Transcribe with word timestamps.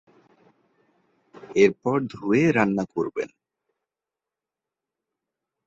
এরপর 1.55 1.97
ধুয়ে 2.11 2.43
রান্না 2.51 2.85
করবেন। 2.93 3.29